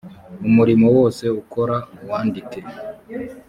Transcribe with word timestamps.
umurimo 0.47 0.85
wose 0.97 1.23
ukora 1.41 1.75
uwandike 2.01 2.59